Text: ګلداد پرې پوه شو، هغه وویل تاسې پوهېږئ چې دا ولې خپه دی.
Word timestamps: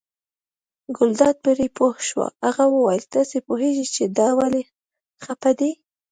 ګلداد 0.97 1.35
پرې 1.45 1.67
پوه 1.77 1.95
شو، 2.07 2.21
هغه 2.45 2.63
وویل 2.75 3.03
تاسې 3.15 3.37
پوهېږئ 3.47 3.87
چې 3.95 4.03
دا 4.17 4.29
ولې 4.39 4.63
خپه 5.23 5.51
دی. 5.59 5.71